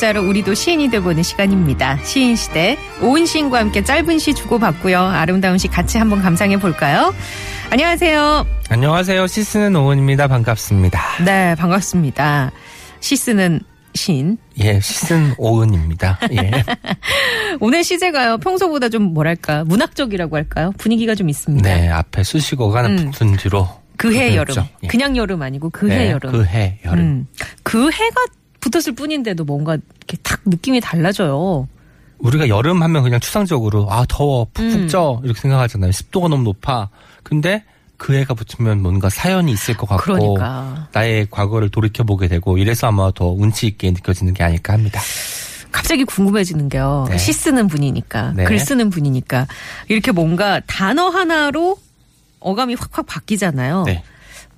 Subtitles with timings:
[0.00, 1.98] 문자로 우리도 시인이 되보는 시간입니다.
[2.04, 4.98] 시인 시대 오은 시인과 함께 짧은 시 주고받고요.
[4.98, 7.14] 아름다운 시 같이 한번 감상해 볼까요?
[7.68, 8.46] 안녕하세요.
[8.70, 9.26] 안녕하세요.
[9.26, 10.26] 시스는 오은입니다.
[10.26, 11.24] 반갑습니다.
[11.26, 12.50] 네, 반갑습니다.
[13.00, 13.60] 시 쓰는
[13.94, 14.38] 시인.
[14.58, 16.18] 예, 시슨 오은입니다.
[16.32, 16.50] 예.
[17.60, 20.72] 오늘 시제가요, 평소보다 좀 뭐랄까, 문학적이라고 할까요?
[20.78, 21.68] 분위기가 좀 있습니다.
[21.68, 23.10] 네, 앞에 수식어가 음.
[23.10, 23.68] 붙은 뒤로.
[23.98, 24.60] 그해 그랬죠.
[24.60, 24.64] 여름.
[24.84, 24.86] 예.
[24.86, 26.32] 그냥 여름 아니고 그해 네, 여름.
[26.32, 27.00] 그해 여름.
[27.00, 27.26] 음.
[27.62, 28.24] 그 해가
[28.60, 31.68] 붙었을 뿐인데도 뭔가 이렇게 탁 느낌이 달라져요.
[32.18, 34.88] 우리가 여름 하면 그냥 추상적으로 아 더워 푹푹 음.
[34.88, 35.92] 쪄 이렇게 생각하잖아요.
[35.92, 36.90] 습도가 너무 높아.
[37.22, 37.64] 근데
[37.96, 40.88] 그 해가 붙으면 뭔가 사연이 있을 것 같고 그러니까.
[40.92, 45.00] 나의 과거를 돌이켜 보게 되고 이래서 아마 더 운치 있게 느껴지는 게 아닐까 합니다.
[45.70, 47.06] 갑자기 궁금해지는 게요.
[47.08, 47.16] 네.
[47.16, 48.44] 시 쓰는 분이니까, 네.
[48.44, 49.46] 글 쓰는 분이니까
[49.88, 51.76] 이렇게 뭔가 단어 하나로
[52.40, 53.84] 어감이 확확 바뀌잖아요.
[53.84, 54.02] 네.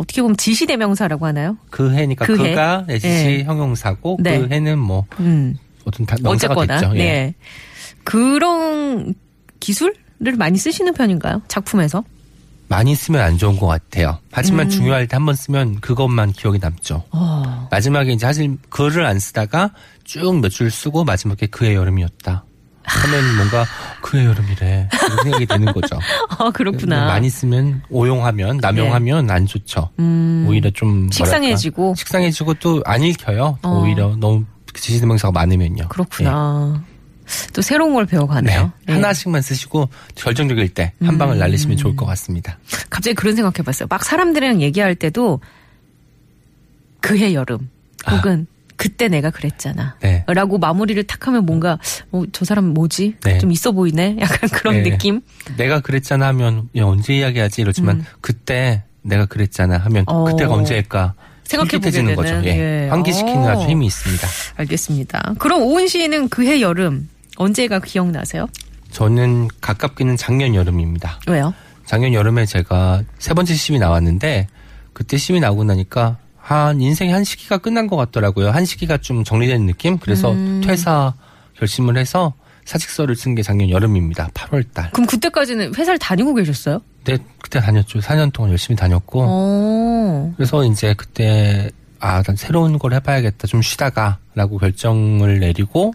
[0.02, 1.56] 어떻게 보면 지시대명사라고 하나요?
[1.70, 2.50] 그 해니까 그 해.
[2.50, 3.44] 그가 내시 네.
[3.44, 4.40] 형용사고 네.
[4.40, 5.56] 그 해는 뭐 음.
[5.84, 6.92] 어떤 다- 명사가 어쨌거나, 됐죠.
[6.96, 6.98] 예.
[6.98, 7.34] 네.
[8.04, 9.14] 그런
[9.60, 9.94] 기술을
[10.36, 11.42] 많이 쓰시는 편인가요?
[11.48, 12.02] 작품에서?
[12.68, 14.18] 많이 쓰면 안 좋은 것 같아요.
[14.32, 14.70] 하지만 음.
[14.70, 17.04] 중요할 때 한 번 쓰면 그것만 기억에 남죠.
[17.10, 17.68] 어.
[17.70, 19.70] 마지막에 이제 사실 글을 안 쓰다가
[20.04, 22.44] 쭉 몇 줄 쓰고 마지막에 그의 여름이었다.
[22.84, 23.64] 하면 뭔가
[24.00, 25.98] 그의 여름이래 이런 생각이 드는 거죠.
[26.38, 27.06] 아, 그렇구나.
[27.06, 29.90] 많이 쓰면 오용하면 남용하면 안 좋죠.
[29.98, 30.44] 음.
[30.48, 31.94] 오히려 좀 뭐랄까, 식상해지고.
[31.96, 33.58] 식상해지고 또 안 읽혀요.
[33.62, 33.82] 더 어.
[33.82, 35.88] 오히려 너무 지시대명사가 많으면요.
[35.88, 36.82] 그렇구나.
[37.54, 38.10] 또 새로운 걸 네.
[38.10, 38.62] 배워가네요.
[38.64, 38.70] 네.
[38.88, 38.92] 예.
[38.94, 41.38] 하나씩만 쓰시고 결정적일 때 한 방을 음.
[41.38, 42.58] 날리시면 좋을 것 같습니다.
[42.90, 43.86] 갑자기 그런 생각해봤어요.
[43.88, 45.40] 막 사람들이랑 얘기할 때도
[47.00, 47.70] 그해 여름
[48.10, 48.46] 혹은
[48.82, 49.94] 그때 내가 그랬잖아.
[50.00, 50.24] 네.
[50.26, 51.78] 라고 마무리를 탁 하면 뭔가
[52.10, 53.14] 어, 저 사람 뭐지?
[53.22, 53.38] 네.
[53.38, 54.16] 좀 있어 보이네.
[54.20, 54.90] 약간 그런 네.
[54.90, 55.20] 느낌.
[55.56, 58.04] 내가 그랬잖아 하면 야, 언제 이야기하지 이러지만 음.
[58.20, 60.24] 그때 내가 그랬잖아 하면 어.
[60.24, 61.14] 그때가 언제일까
[61.48, 62.34] 되는, 거죠.
[62.44, 62.86] 예.
[62.86, 62.88] 예.
[62.88, 63.50] 환기시키는 어.
[63.50, 64.26] 아주 힘이 있습니다.
[64.56, 65.34] 알겠습니다.
[65.38, 68.48] 그럼 오은 씨는 그해 여름 언제가 기억나세요?
[68.90, 71.20] 저는 가깝게는 작년 여름입니다.
[71.28, 71.54] 왜요?
[71.84, 74.48] 작년 여름에 제가 세 번째 시험이 나왔는데
[74.92, 78.50] 그때 시험이 나오고 나니까 한 인생의 한 시기가 끝난 것 같더라고요.
[78.50, 79.96] 한 시기가 좀 정리되는 느낌.
[79.98, 80.60] 그래서 음.
[80.64, 81.14] 퇴사
[81.56, 84.28] 결심을 해서 사직서를 쓴 게 작년 여름입니다.
[84.34, 84.90] 8월 달.
[84.90, 86.80] 그럼 그때까지는 회사를 다니고 계셨어요?
[87.04, 88.00] 네, 그때 다녔죠.
[88.00, 90.32] 4년 동안 열심히 다녔고 어.
[90.36, 91.70] 그래서 이제 그때
[92.00, 93.46] 아, 난 새로운 걸 해봐야겠다.
[93.46, 95.94] 좀 쉬다가라고 결정을 내리고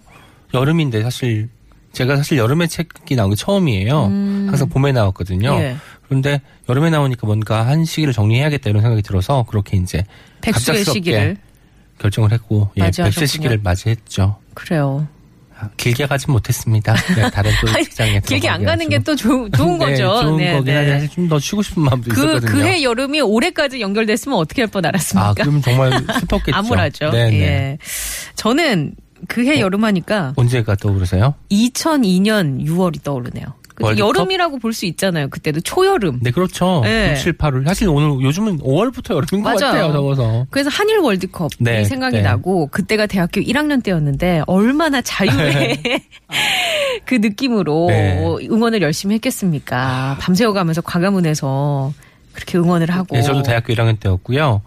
[0.53, 1.49] 여름인데 사실
[1.91, 4.05] 제가 사실 여름에 책이 나온 게 처음이에요.
[4.05, 4.45] 음.
[4.47, 5.49] 항상 봄에 나왔거든요.
[5.59, 5.75] 예.
[6.07, 10.03] 그런데 여름에 나오니까 뭔가 한 시기를 정리해야겠다 이런 생각이 들어서 그렇게 이제
[10.41, 11.37] 백수의 시기를.
[11.99, 12.91] 결정을 했고 예.
[12.91, 14.37] 백세 시기를 맞이했죠.
[14.53, 15.07] 그래요.
[15.59, 16.93] 아, 길게 가진 못했습니다.
[17.15, 18.99] 네, 다른 또 직장에 길게 안 가는 게.
[18.99, 19.87] 또 좋은 거죠.
[19.87, 20.75] 네, 좋은 네, 거긴 네.
[20.75, 22.51] 한데 사실 좀 더 쉬고 싶은 마음도 그, 있었거든요.
[22.51, 25.29] 그해 여름이 올해까지 연결됐으면 어떻게 할 뻔 알았습니까?
[25.29, 26.51] 아, 그럼 정말 슬펐겠죠.
[26.55, 27.09] 암울하죠.
[27.09, 27.39] 네, 네.
[27.41, 27.77] 예.
[28.35, 28.93] 저는
[29.27, 29.61] 그해 어?
[29.61, 31.33] 여름 하니까 언제가 떠오르세요?
[31.51, 33.45] 2002년 6월이 떠오르네요.
[33.77, 34.07] 그 월드컵?
[34.09, 35.29] 여름이라고 볼 수 있잖아요.
[35.29, 36.19] 그때도 초여름.
[36.21, 36.81] 네, 그렇죠.
[36.83, 37.11] 네.
[37.11, 37.65] 6, 7, 8월.
[37.67, 39.59] 사실 오늘 요즘은 5월부터 여름인 것 맞아요.
[39.59, 40.45] 같아요, 더워서.
[40.49, 42.21] 그래서 한일 월드컵이 네, 생각이 네.
[42.23, 45.81] 나고 그때가 대학교 1학년 때였는데 얼마나 자유의
[47.05, 48.23] 그 느낌으로 네.
[48.49, 50.17] 응원을 열심히 했겠습니까?
[50.19, 51.93] 밤새워가면서 과가문에서
[52.33, 53.15] 그렇게 응원을 하고.
[53.15, 54.61] 네, 저도 대학교 1학년 때였고요.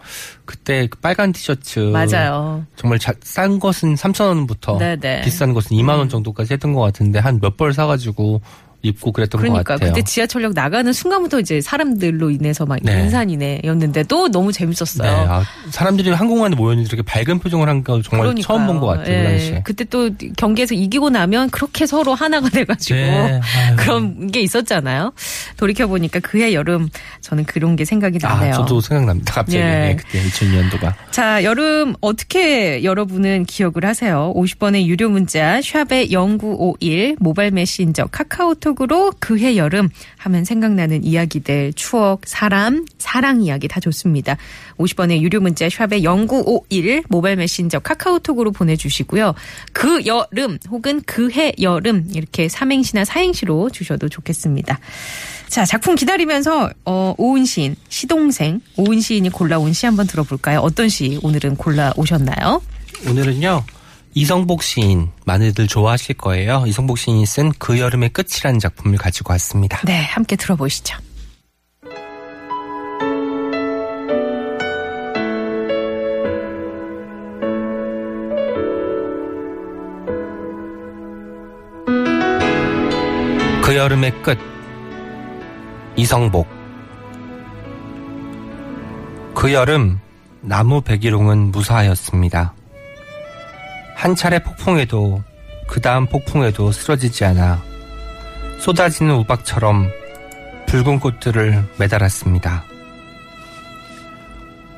[0.45, 1.79] 그때 그 빨간 티셔츠.
[1.81, 2.65] 맞아요.
[2.77, 5.19] 정말 자- 싼 것은 3,000원부터 네네.
[5.19, 5.23] 음.
[5.25, 8.41] 비싼 것은 2만 원 정도까지 했던 것 같은데 한 몇 벌 사가지고
[8.83, 9.93] 입고 그랬던 것 그러니까 같아요.
[9.93, 13.01] 그때 지하철역 나가는 순간부터 이제 사람들로 인해서 막 네.
[13.03, 15.03] 인산이네였는데도 너무 재밌었어요.
[15.11, 18.43] 네, 아, 사람들이 한공간에 모였는데 이렇게 밝은 표정을 한 거 정말 그러니까요.
[18.47, 19.05] 처음 본 것 같아요.
[19.05, 19.25] 그 예.
[19.25, 19.61] 당시에.
[19.65, 23.41] 그때 또 경기에서 이기고 나면 그렇게 서로 하나가 돼가지고 네.
[23.77, 25.13] 그런 게 있었잖아요.
[25.57, 26.89] 돌이켜 보니까 그해 여름
[27.21, 28.53] 저는 그런 게 생각이 나네요.
[28.55, 29.33] 아, 저도 생각납니다.
[29.35, 29.59] 갑자기.
[29.59, 29.63] 예.
[29.63, 30.95] 네, 그때 2000년도가.
[31.11, 34.33] 자, 여름 어떻게 여러분은 기억을 하세요?
[34.37, 39.89] 50번의 유료 문자 샵의 0951 모바일 메신저 카카오톡 카카오톡으로 그해 여름
[40.19, 44.37] 하면 생각나는 이야기들, 추억, 사람, 사랑 이야기 다 좋습니다.
[44.79, 49.35] 50원의 유료 문자 샵에 0951 모바일 메신저 카카오톡으로 보내주시고요.
[49.73, 54.79] 그 여름 혹은 그해 여름 이렇게 삼행시나 사행시로 주셔도 좋겠습니다.
[55.49, 60.61] 자, 작품 기다리면서 어, 오은 시인, 시동생 오은 시인이 골라온 시 한번 들어볼까요?
[60.61, 62.63] 어떤 시 오늘은 골라오셨나요?
[63.09, 63.65] 오늘은요.
[64.15, 66.65] 이성복 시인 많이들 좋아하실 거예요.
[66.67, 69.81] 이성복 시인이 쓴 그 여름의 끝이라는 작품을 가지고 왔습니다.
[69.87, 70.99] 네, 함께 들어보시죠.
[83.63, 84.37] 그 여름의 끝
[85.97, 86.49] 이성복
[89.35, 90.01] 그 여름
[90.41, 92.55] 나무 백일홍은 무사하였습니다.
[94.01, 95.23] 한 차례 폭풍에도
[95.67, 97.63] 그 다음 폭풍에도 쓰러지지 않아
[98.59, 99.91] 쏟아지는 우박처럼
[100.65, 102.65] 붉은 꽃들을 매달았습니다.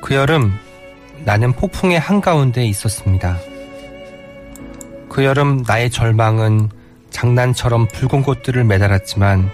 [0.01, 0.53] 그 여름
[1.23, 3.37] 나는 폭풍의 한가운데 있었습니다.
[5.07, 6.69] 그 여름 나의 절망은
[7.09, 9.49] 장난처럼 붉은 꽃들을 매달았지만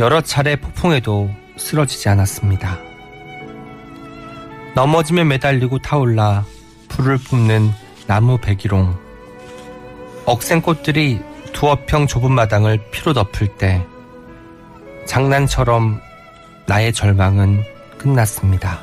[0.00, 2.80] 여러 차례 폭풍에도 쓰러지지 않았습니다.
[4.74, 6.44] 넘어지면 매달리고 타올라
[6.88, 7.70] 불을 뿜는
[8.06, 8.96] 나무 백일홍.
[10.24, 11.20] 억센꽃들이
[11.52, 13.84] 두어 평 좁은 마당을 피로 덮을 때
[15.06, 16.00] 장난처럼
[16.66, 17.62] 나의 절망은
[17.98, 18.80] 끝났습니다.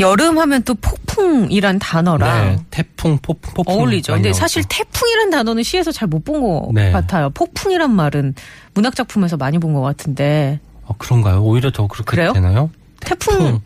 [0.00, 4.14] 여름 하면 또 폭풍이란 단어랑 네, 태풍, 폭풍, 폭풍 어울리죠.
[4.14, 4.32] 근데.
[4.32, 6.90] 사실 태 풍이란 단어는 시에서 잘 못 본것 네.
[6.90, 7.30] 같아요.
[7.30, 8.34] 폭풍이란 말은
[8.74, 11.42] 문학 작품에서 많이 본 것 같은데 어, 그런가요?
[11.42, 12.32] 오히려 더 그렇게 그래요?
[12.32, 12.70] 되나요?
[13.00, 13.60] 태풍, 폭풍.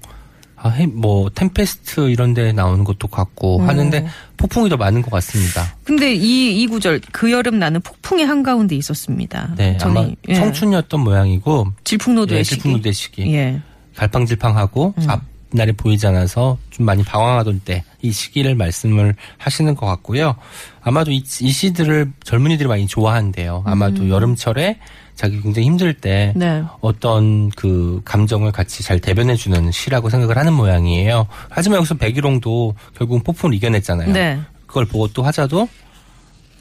[0.56, 3.69] 아, 해- 뭐 템페스트 이런 데 나오는 것도 같고 음.
[3.69, 4.06] 하는데
[4.37, 5.75] 폭풍이 더 많은 것 같습니다.
[5.84, 9.54] 근데 이, 이 구절 그 여름 나는 폭풍의 한가운데 있었습니다.
[9.56, 10.34] 네, 저는 아마 예.
[10.34, 12.43] 청춘이었던 모양이고 질풍노도의 예.
[12.44, 13.32] 질풍노도의 시기.
[13.34, 13.60] 예.
[13.96, 15.04] 갈팡질팡하고 음.
[15.10, 15.20] 앞
[15.56, 20.37] 날이 보이지 않아서 좀 많이 방황하던 때 이 시기를 말씀을 하시는 것 같고요.
[20.81, 23.64] 아마도 이, 이 시들을 젊은이들이 많이 좋아한대요.
[23.67, 24.79] 아마도 여름철에
[25.14, 26.38] 자기 굉장히 힘들 때 음.
[26.38, 26.62] 네.
[26.81, 31.26] 어떤 그 감정을 같이 잘 대변해 주는 시라고 생각을 하는 모양이에요.
[31.49, 34.12] 하지만 여기서 백일홍도 결국 폭풍을 이겨냈잖아요.
[34.12, 34.38] 네.
[34.67, 35.69] 그걸 보고 또 하자도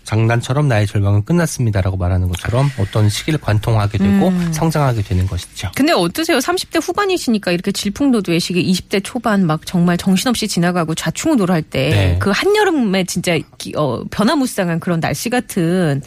[0.06, 4.54] 장난처럼 나의 절망은 끝났습니다라고 말하는 것처럼 어떤 시기를 관통하게 되고 음.
[4.54, 5.72] 성장하게 되는 것이죠.
[5.76, 6.38] 근데 어떠세요?
[6.38, 12.18] 30대 후반이시니까 이렇게 질풍노도의 시기 20대 초반 막 정말 정신없이 지나가고 좌충우돌 할때 네.
[12.20, 16.02] 그 한여름에 진짜 기- 어, 변화무쌍한 그런 날씨 같은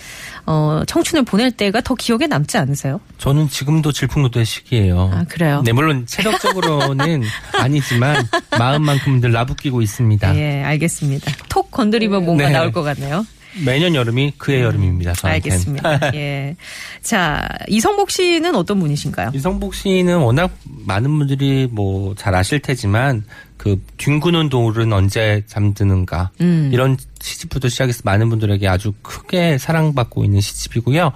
[0.46, 3.00] 어, 청춘을 보낼 때가 더 기억에 남지 않으세요?
[3.18, 5.10] 저는 지금도 질풍노도의 시기예요.
[5.12, 5.60] 아, 그래요?
[5.64, 7.22] 네, 물론 체력적으로는
[7.58, 10.36] 아니지만 마음만큼은 늘 나부끼고 있습니다.
[10.36, 11.32] 예, 알겠습니다.
[11.48, 12.52] 톡 건드리면 뭔가 네.
[12.52, 13.26] 나올 것 같네요.
[13.64, 15.12] 매년 여름이 그의 여름입니다.
[15.14, 15.56] 저한테는.
[15.56, 16.00] 알겠습니다.
[16.14, 16.56] 예.
[17.02, 19.30] 자, 이성복 씨는 어떤 분이신가요?
[19.34, 23.24] 이성복 씨는 워낙 많은 분들이 뭐 잘 아실 테지만
[23.56, 26.70] 그 뒹구는 돌은 언제 잠드는가 음.
[26.72, 31.12] 이런 시집부터 시작해서 많은 분들에게 아주 크게 사랑받고 있는 시집이고요.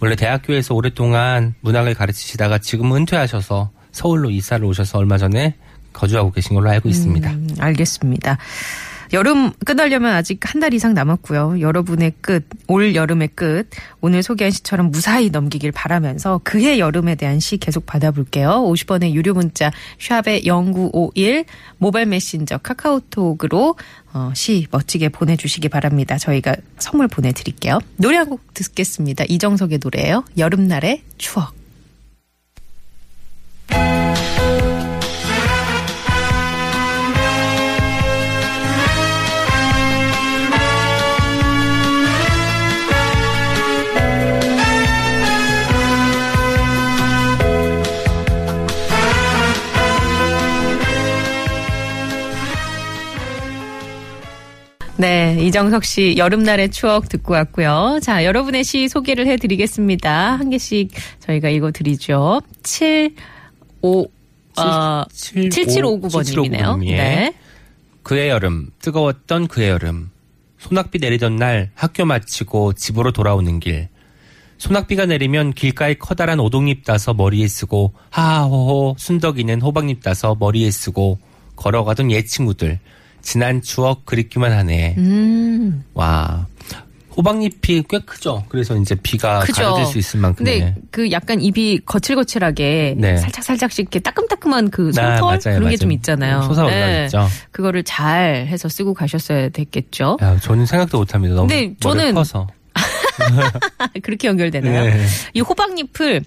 [0.00, 5.54] 원래 대학교에서 오랫동안 문학을 가르치시다가 지금 은퇴하셔서 서울로 이사를 오셔서 얼마 전에
[5.92, 7.30] 거주하고 계신 걸로 알고 있습니다.
[7.30, 8.38] 음, 알겠습니다.
[9.12, 11.60] 여름 끝나려면 아직 한 달 이상 남았고요.
[11.60, 13.68] 여러분의 끝, 올 여름의 끝,
[14.00, 18.64] 오늘 소개한 시처럼 무사히 넘기길 바라면서 그해 여름에 대한 시 계속 받아볼게요.
[18.66, 21.44] 50원의 유료 문자 샵의 0951
[21.78, 23.76] 모바일 메신저 카카오톡으로
[24.12, 26.18] 어, 시 멋지게 보내주시기 바랍니다.
[26.18, 27.78] 저희가 선물 보내드릴게요.
[27.96, 29.24] 노래 한 곡 듣겠습니다.
[29.28, 30.24] 이정석의 노래예요.
[30.36, 31.57] 여름날의 추억.
[54.98, 58.00] 네, 이정석 씨 여름날의 추억 듣고 왔고요.
[58.02, 60.32] 자, 여러분의 시 소개를 해드리겠습니다.
[60.32, 60.90] 한 개씩
[61.20, 62.40] 저희가 읽어드리죠.
[62.64, 63.14] 7,
[63.80, 64.06] 5,
[64.56, 66.84] 어, 7759번님이네요.
[66.86, 66.96] 예.
[66.96, 67.34] 네.
[68.02, 70.10] 그의 여름, 뜨거웠던 그의 여름.
[70.58, 73.88] 소낙비 내리던 날 학교 마치고 집으로 돌아오는 길.
[74.58, 81.20] 소낙비가 내리면 길가에 커다란 오동잎 따서 머리에 쓰고 하하호호 순덕이는 호박잎 따서 머리에 쓰고
[81.54, 82.80] 걸어가던 옛 친구들.
[83.28, 84.94] 지난 추억 그립기만 하네.
[84.96, 86.46] 음, 와.
[87.14, 88.44] 호박잎이 꽤 크죠.
[88.48, 89.64] 그래서 이제 비가 크죠.
[89.64, 90.60] 가려질 수 있을 만큼의.
[90.60, 93.18] 근데 그 약간 입이 거칠거칠하게 네.
[93.18, 95.76] 살짝 살짝씩 이렇게 따끔따끔한 그 아, 솜털 맞아요, 그런 게.
[95.76, 96.40] 좀 있잖아요.
[96.40, 97.04] 솟아올라 네.
[97.04, 97.28] 있죠.
[97.50, 100.16] 그거를 잘 해서 쓰고 가셨어야 됐겠죠.
[100.22, 101.34] 야, 저는 생각도 못합니다.
[101.34, 102.46] 너무 근데 저는 커서.
[104.02, 104.84] 그렇게 연결되나요?
[104.88, 105.06] 네.
[105.34, 106.22] 이 호박잎을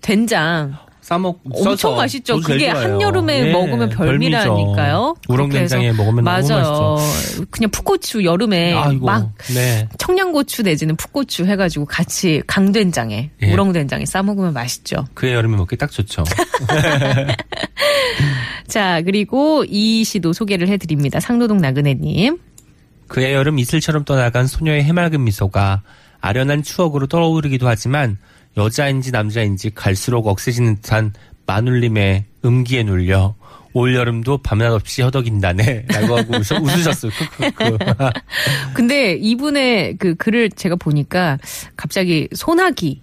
[0.00, 2.40] 된장 싸먹 엄청 맛있죠.
[2.40, 2.68] 그게.
[2.68, 5.14] 한여름에 예, 먹으면 별미라니까요.
[5.28, 6.48] 우렁된장에 먹으면 맞아요.
[6.48, 7.46] 너무 맛있죠.
[7.48, 9.88] 그냥 풋고추 여름에 아이고, 막 네.
[9.98, 13.52] 청양고추 내지는 풋고추 해가지고 같이 강된장에 예.
[13.52, 15.06] 우렁된장에 싸 먹으면 맛있죠.
[15.14, 16.24] 그의 여름에 먹기 딱 좋죠.
[18.66, 21.20] 자 그리고 이 시도 소개를 해드립니다.
[21.20, 22.36] 상노동 나그네님.
[23.06, 25.82] 그의 여름 이슬처럼 떠나간 소녀의 해맑은 미소가
[26.20, 28.18] 아련한 추억으로 떠오르기도 하지만
[28.56, 31.12] 여자인지 남자인지 갈수록 억세지는 듯한
[31.46, 33.34] 마눌림의 음기에 눌려
[33.72, 37.12] 올 여름도 밤낮 없이 허덕인다네 라고 하고 웃으, 웃으셨어요.
[38.72, 41.38] 근데 이분의 그 글을 제가 보니까
[41.76, 43.02] 갑자기 소나기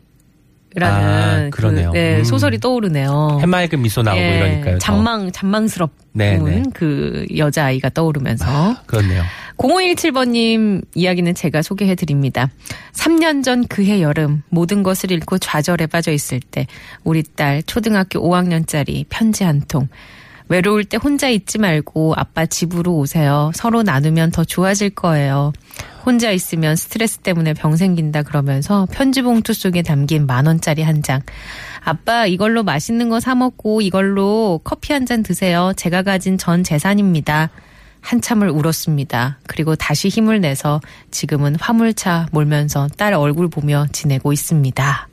[0.75, 1.91] 라는 아, 그, 그러네요.
[1.91, 2.23] 네, 음.
[2.23, 3.39] 소설이 떠오르네요.
[3.41, 4.73] 해맑은 미소 나오고 예, 이러니까요.
[4.73, 4.79] 더.
[4.79, 6.63] 장망 장망스럽은 네, 네.
[6.73, 9.23] 그 여자 아이가 떠오르면서 그렇네요.
[9.57, 12.49] 0517번님 이야기는 제가 소개해 드립니다.
[12.93, 16.65] 3년 전 그해 여름 모든 것을 잃고 좌절에 빠져 있을 때
[17.03, 19.87] 우리 딸 초등학교 5학년짜리 편지 한 통.
[20.49, 23.51] 외로울 때 혼자 있지 말고 아빠 집으로 오세요.
[23.55, 25.53] 서로 나누면 더 좋아질 거예요.
[26.05, 31.21] 혼자 있으면 스트레스 때문에 병 생긴다 그러면서 편지 봉투 속에 담긴 만 원짜리 한 장.
[31.83, 35.73] 아빠 이걸로 맛있는 거 사 먹고 이걸로 커피 한 잔 드세요.
[35.75, 37.49] 제가 가진 전 재산입니다.
[38.01, 39.39] 한참을 울었습니다.
[39.47, 40.81] 그리고 다시 힘을 내서
[41.11, 45.07] 지금은 화물차 몰면서 딸 얼굴 보며 지내고 있습니다.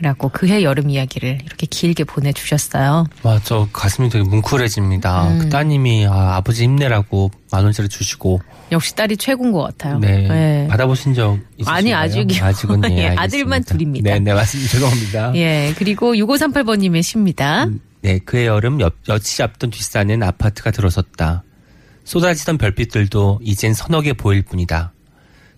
[0.00, 3.06] 라고 그해 여름 이야기를 이렇게 길게 보내주셨어요.
[3.22, 3.66] 맞아.
[3.72, 5.28] 가슴이 되게 뭉클해집니다.
[5.28, 5.38] 음.
[5.38, 8.40] 그 따님이 아, 아버지 힘내라고 만 원짜리 주시고
[8.72, 9.98] 역시 딸이 최고인 것 같아요.
[9.98, 10.26] 네.
[10.26, 10.66] 네.
[10.68, 11.76] 받아보신 적 있으신가요?
[11.76, 12.44] 아니, 아직이요.
[12.44, 13.06] 아직은 예, 예.
[13.16, 14.10] 아들만 둘입니다.
[14.10, 14.72] 네, 네, 맞습니다.
[14.72, 15.32] 죄송합니다.
[15.36, 17.66] 예, 그리고 6538번님의 시입니다.
[18.00, 21.44] 네, 그해 여름 여, 여치 잡던 뒷산엔 아파트가 들어섰다.
[22.04, 24.92] 쏟아지던 별빛들도 이젠 서너 개 보일 뿐이다.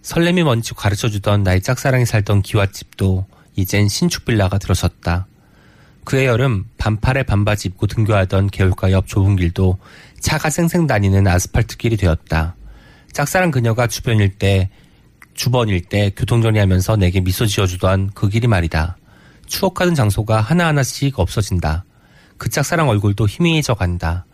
[0.02, 3.26] 설렘이 뭔지 가르쳐주던 나의 짝사랑이 살던 기와집도
[3.56, 5.26] 이젠 신축 빌라가 들어섰다.
[6.04, 9.78] 그해 여름 반팔에 반바지 입고 등교하던 개울가 옆 좁은 길도
[10.20, 12.56] 차가 쌩쌩 다니는 아스팔트 길이 되었다.
[13.12, 14.70] 짝사랑 그녀가 주변일 때,
[15.34, 18.96] 주번일 때 교통정리하면서 내게 미소 지어주던 그 길이 말이다.
[19.46, 21.84] 추억하던 장소가 하나하나씩 없어진다.
[22.36, 24.26] 그 짝사랑 얼굴도 희미해져 간다.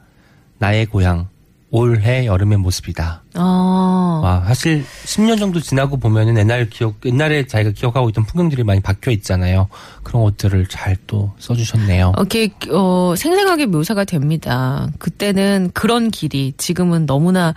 [0.58, 1.28] 나의 고향,
[1.72, 3.22] 올해 여름의 모습이다.
[3.36, 8.80] 어, 와, 사실 10년 정도 지나고 보면은 옛날 기억, 옛날에 자기가 기억하고 있던 풍경들이 많이
[8.80, 9.68] 바뀌어 있잖아요.
[10.02, 12.12] 그런 것들을 잘 또 써주셨네요.
[12.16, 14.88] 이렇게, 어, 생생하게 묘사가 됩니다.
[14.98, 17.54] 그때는 그런 길이, 지금은 너무나,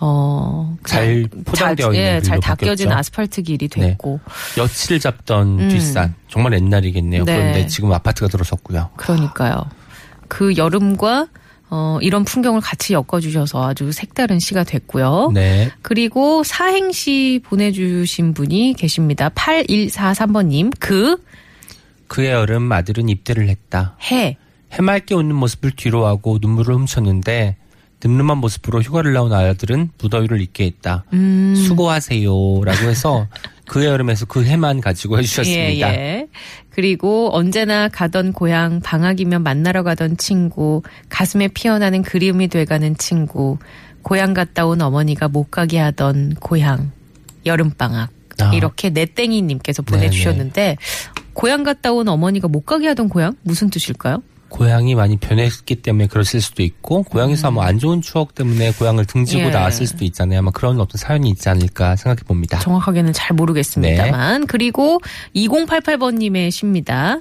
[0.00, 2.88] 어, 잘 포장되어 자- 있는 예, 잘 닦여진 바뀌었죠.
[2.88, 2.94] 네.
[2.94, 4.18] 아스팔트 길이 됐고.
[4.58, 5.68] 여치를 잡던 음.
[5.68, 6.14] 뒷산.
[6.28, 7.24] 정말 옛날이겠네요.
[7.24, 7.36] 네.
[7.36, 8.90] 그런데 지금 아파트가 들어섰고요.
[8.96, 9.64] 그러니까요.
[10.26, 11.28] 그 여름과
[11.74, 15.30] 어, 이런 풍경을 같이 엮어주셔서 아주 색다른 시가 됐고요.
[15.32, 15.70] 네.
[15.80, 19.30] 그리고 사행시 보내주신 분이 계십니다.
[19.30, 20.70] 8143번님.
[20.78, 21.16] 그,
[22.08, 23.96] 그의 여름 아들은 입대를 했다.
[24.10, 24.36] 해.
[24.72, 27.56] 해맑게 웃는 모습을 뒤로 하고 눈물을 훔쳤는데
[28.04, 31.04] 늠름한 모습으로 휴가를 나온 아들은 무더위를 잊게 했다.
[31.14, 31.54] 음.
[31.56, 33.28] 수고하세요라고 해서
[33.66, 35.94] 그 여름에서 그 해만 가지고 해주셨습니다.
[35.94, 36.28] 예, 예.
[36.70, 43.58] 그리고 언제나 가던 고향, 방학이면 만나러 가던 친구, 가슴에 피어나는 그리움이 돼가는 친구,
[44.02, 46.92] 고향 갔다 온 어머니가 못 가게 하던 고향,
[47.46, 48.10] 여름방학.
[48.40, 48.50] 아.
[48.54, 50.78] 이렇게 내땡이님께서 보내주셨는데,
[51.34, 53.34] 고향 갔다 온 어머니가 못 가게 하던 고향?
[53.42, 54.22] 무슨 뜻일까요?
[54.52, 59.48] 고향이 많이 변했기 때문에 그랬을 수도 있고 고향에서 뭐안 좋은 추억 때문에 고향을 등지고 예.
[59.48, 60.40] 나왔을 수도 있잖아요.
[60.40, 62.58] 아마 그런 어떤 사연이 있지 않을까 생각해 봅니다.
[62.58, 64.46] 정확하게는 잘 모르겠습니다만.
[64.46, 65.00] 그리고
[65.34, 67.18] 2088번님의 시입니다.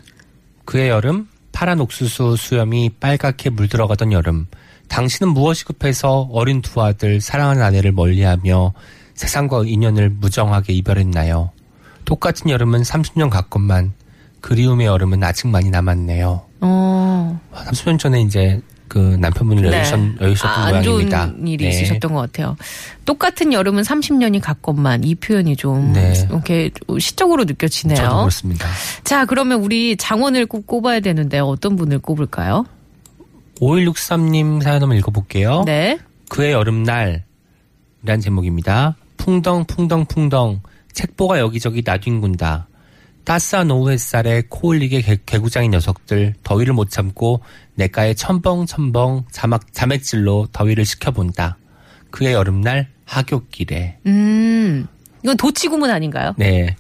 [0.66, 4.48] 그의 여름 파란 옥수수 수염이 빨갛게 물들어가던 여름
[4.90, 8.74] 당신은 무엇이 급해서 어린 두 아들 사랑하는 아내를 멀리하며
[9.14, 11.52] 세상과 인연을 무정하게 이별했나요?
[12.04, 13.94] 똑같은 여름은 30년 갔건만
[14.42, 16.51] 그리움의 여름은 아직 많이 남았네요.
[16.62, 17.40] 어.
[17.52, 21.28] 와, 30년 전에 이제 그 남편분이 여유셨, 여유셨던 아, 안 모양입니다.
[21.28, 21.70] 좋은 일이 네.
[21.70, 22.58] 있으셨던 것 같아요.
[23.06, 26.14] 똑같은 여름은 30년이 갔건만 이 표현이 좀 네.
[26.30, 27.96] 이렇게 시적으로 느껴지네요.
[27.96, 28.68] 저도 그렇습니다.
[29.06, 32.66] 자, 그러면 우리 장원을 꼭 꼽아야 되는데 어떤 분을 꼽을까요?
[33.62, 35.64] 5163님 사연 한번 읽어볼게요.
[35.66, 35.98] 네.
[36.30, 37.24] 그의 여름날
[38.04, 38.98] 이란 제목입니다.
[39.16, 40.62] 풍덩 풍덩 풍덩
[40.94, 42.68] 책보가 여기저기 나뒹군다.
[43.24, 47.42] 따스한 오후 햇살에 코 올리게 개, 개구장인 녀석들 더위를 못 참고
[47.76, 51.58] 내가에 첨벙첨벙 자막, 자맥질로 더위를 식혀본다.
[52.10, 54.88] 그의 여름날 하굣길에 음.
[55.24, 56.34] 이건 도치구문 아닌가요?
[56.38, 56.76] 네.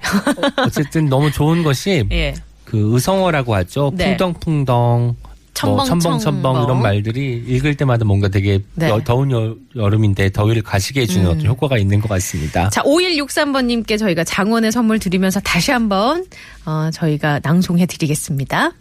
[0.58, 2.34] 어, 어쨌든 너무 좋은 것이 예.
[2.66, 3.92] 그 의성어라고 하죠.
[3.96, 4.18] 네.
[4.18, 5.31] 풍덩풍덩, 첨벙,
[5.64, 6.64] 뭐 첨벙첨벙 첨벙.
[6.64, 8.90] 이런 말들이 읽을 때마다 뭔가 되게 네.
[8.90, 12.70] 여- 더운 여, 여름인데 더위를 가시게 해주는 어떤 효과가 있는 것 같습니다.
[12.70, 16.26] 자, 5163번님께 저희가 장원의 선물 드리면서 다시 한번,
[16.66, 18.72] 어, 저희가 낭송해 드리겠습니다.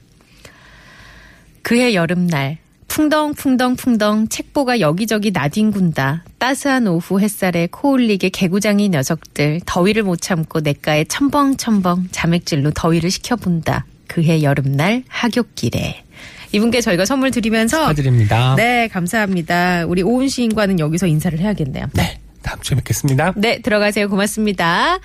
[1.62, 2.58] 그해 여름날,
[2.88, 6.24] 풍덩풍덩풍덩 책보가 여기저기 나뒹군다.
[6.38, 13.86] 따스한 오후 햇살에 코올리게 개구장이 녀석들 더위를 못 참고 냇가에 첨벙첨벙 자맥질로 더위를 식혀본다.
[14.08, 16.02] 그해 여름날 하굣길에.
[16.52, 18.54] 이분께 저희가 선물 드리면서 축하드립니다.
[18.57, 19.85] 네, 감사합니다.
[19.87, 21.87] 우리 오은 시인과는 여기서 인사를 해야겠네요.
[21.95, 22.19] 네.
[22.42, 23.35] 다음 주에 뵙겠습니다.
[23.37, 24.09] 네, 들어가세요.
[24.09, 24.99] 고맙습니다.